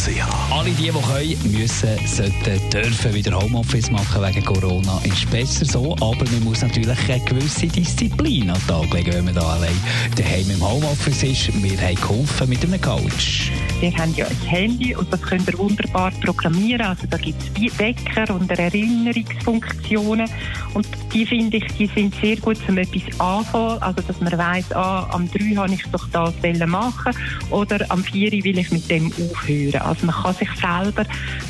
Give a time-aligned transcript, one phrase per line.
[0.00, 5.00] AlexanderKeller.ch Alle die, die können, müssen, sollten, dürfen wieder Homeoffice machen wegen Corona.
[5.04, 9.24] Ist besser so, aber man muss natürlich eine gewisse Disziplin an den Tag legen, wenn
[9.26, 9.76] man da allein
[10.16, 11.62] daheim im Homeoffice ist.
[11.62, 13.52] Wir haben geholfen mit einem Coach.
[13.80, 16.86] Wir haben ja ein Handy und das könnt ihr wunderbar programmieren.
[16.86, 20.28] Also da gibt es Wecker und Erinnerungsfunktionen.
[20.74, 23.82] Und die finde ich, die sind sehr gut, um etwas anfangen.
[23.82, 26.34] Also dass man weiss, ah, am 3 habe ich doch das
[26.66, 27.12] machen
[27.50, 29.89] oder am 4 will ich mit dem aufhören.
[29.90, 31.04] Also man kann sich selber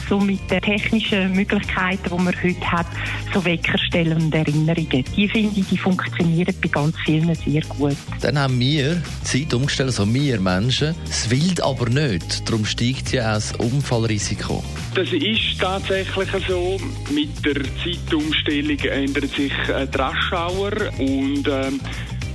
[0.09, 2.87] so mit den technischen Möglichkeiten, die man heute hat,
[3.35, 5.05] so Wecker stellen und Erinnerungen.
[5.17, 7.97] Die finde ich, die funktionieren bei ganz vielen sehr gut.
[8.21, 10.95] Dann haben wir die Zeit umgestellt, also wir Menschen.
[11.09, 12.49] Es wild aber nicht.
[12.49, 14.65] Darum steigt ja auch das Unfallrisiko.
[14.95, 16.79] Das ist tatsächlich so.
[17.11, 21.81] Mit der Zeitumstellung ändert sich äh, die Raschauer und ähm,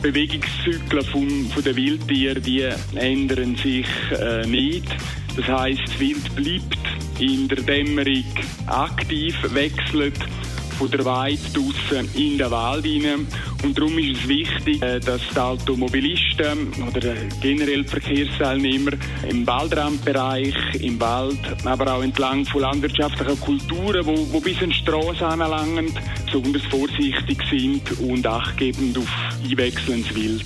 [0.02, 4.86] Bewegungszyklen von, von der Wildtiere die ändern sich äh, nicht.
[5.36, 6.78] Das heißt, das Wild bleibt
[7.19, 8.23] in der Dämmerung
[8.67, 10.17] aktiv, wechselt
[10.78, 13.28] von der Weide draussen in den Wald hinein.
[13.63, 18.91] Und darum ist es wichtig, äh, dass die Automobilisten oder äh, generell die Verkehrsteilnehmer
[19.30, 24.75] im Waldrandbereich, im Wald, aber auch entlang von landwirtschaftlichen Kulturen, wo, wo bis an die
[24.75, 25.94] Strasse anlangen,
[26.25, 29.08] besonders vorsichtig sind und achtgebend auf
[29.44, 30.45] einwechselndes Wild.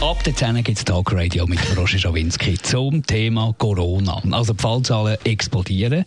[0.00, 4.22] Ab der 10 gibt es Talkradio mit Roger Schawinski zum Thema Corona.
[4.30, 6.06] Also die Fallzahlen explodieren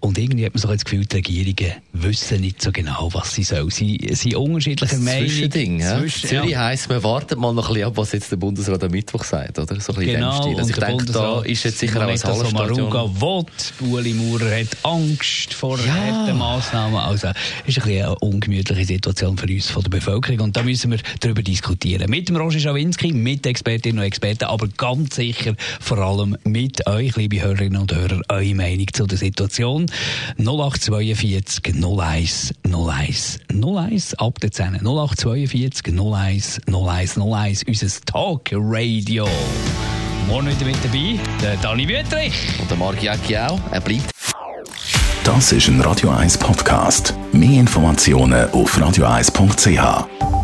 [0.00, 3.44] und irgendwie hat man so das Gefühl, die Regierungen wissen nicht so genau, was sie
[3.44, 3.68] sollen.
[3.68, 5.28] Sie sind unterschiedlicher Meinung.
[5.28, 5.98] Zwischending, ja.
[5.98, 6.60] Zwischen- Zürich ja.
[6.64, 9.58] heisst, man wartet mal noch ein bisschen ab, was jetzt der Bundesrat am Mittwoch sagt,
[9.58, 9.78] oder?
[9.78, 10.56] So ein bisschen Genau, Stil.
[10.56, 10.90] Also ich denke, da
[11.30, 12.92] Bundesrat ist jetzt sicher auch ein Hallenstadion.
[13.20, 13.44] Will.
[13.90, 15.92] Ueli Maurer hat Angst vor Ja.
[15.94, 16.96] harten Massnahmen.
[16.96, 17.34] Also, ist
[17.78, 20.40] ein bisschen eine ungemütliche Situation für uns von der Bevölkerung.
[20.40, 22.08] Und da müssen wir darüber diskutieren.
[22.10, 27.16] Mit dem Roger Schawinski, mit Expertinnen und Experten, aber ganz sicher vor allem mit euch,
[27.16, 29.86] liebe Hörerinnen und Hörer, eure Meinung zu der Situation.
[30.38, 34.86] 0842 01 01 01 ab der 10.
[34.86, 39.26] 0842 01 01 01 unser Talk Radio.
[40.28, 42.34] Morgen wieder mit dabei, der Dani Wüttrich.
[42.60, 43.58] Und der Marc Jäcki auch.
[43.72, 44.10] Er bleibt.
[45.24, 47.14] Das ist ein Radio 1 Podcast.
[47.32, 50.43] Mehr Informationen auf radio1.ch.